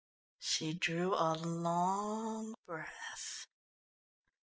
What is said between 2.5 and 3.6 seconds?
breath.